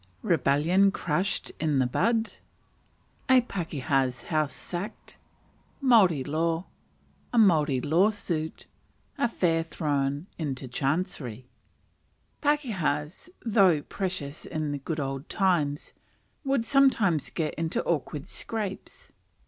[0.23, 2.31] Rebellion crushed in the Bud.
[3.29, 5.19] A Pakeha's House sacked.
[5.79, 6.65] Maori Law.
[7.31, 8.65] A Maori Lawsuit.
[9.19, 11.45] Affair thrown into Chancery.
[12.41, 15.93] Pakehas, though precious in the good old times,
[16.43, 19.11] would sometimes get into awkward scrapes.